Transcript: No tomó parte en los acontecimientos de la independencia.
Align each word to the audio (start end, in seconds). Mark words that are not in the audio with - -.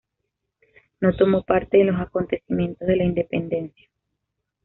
No 0.99 1.15
tomó 1.15 1.43
parte 1.43 1.79
en 1.79 1.85
los 1.91 2.01
acontecimientos 2.01 2.87
de 2.87 2.95
la 2.95 3.03
independencia. 3.03 3.87